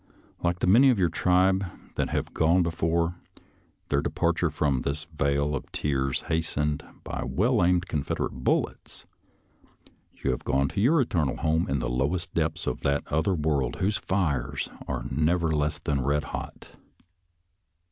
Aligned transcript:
Like 0.43 0.57
the 0.57 0.65
many 0.65 0.89
of 0.89 0.97
your 0.97 1.09
tribe 1.09 1.63
that 1.93 2.09
have 2.09 2.33
gone 2.33 2.63
before, 2.63 3.17
their 3.89 4.01
departure 4.01 4.49
from 4.49 4.81
this 4.81 5.05
vale 5.15 5.55
of 5.55 5.71
tears 5.71 6.21
hastened 6.21 6.83
by 7.03 7.23
well 7.23 7.63
aimed 7.63 7.87
Confederate 7.87 8.31
bullets, 8.43 9.05
you 10.15 10.31
have 10.31 10.43
gone 10.43 10.69
to 10.69 10.81
your 10.81 10.99
eternal 11.01 11.37
home 11.37 11.69
in 11.69 11.77
the 11.77 11.87
lowest 11.87 12.33
depths 12.33 12.65
of 12.65 12.81
that 12.81 13.03
other 13.13 13.35
world 13.35 13.75
whose 13.75 13.97
fires 13.97 14.69
are 14.87 15.05
never 15.11 15.51
less 15.51 15.77
than 15.77 16.01
red 16.01 16.23
hot. 16.23 16.71